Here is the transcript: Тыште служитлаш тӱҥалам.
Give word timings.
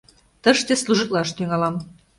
Тыште 0.43 0.73
служитлаш 0.81 1.29
тӱҥалам. 1.35 1.75